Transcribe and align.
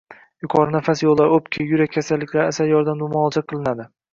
Yuqori 0.45 0.73
nafas 0.75 1.03
yo‘llari, 1.05 1.35
o‘pka, 1.35 1.67
yurak 1.73 1.93
kasalliklari 1.99 2.55
asal 2.55 2.73
yordamida 2.75 3.11
muolaja 3.13 3.49
qilinadi. 3.53 3.91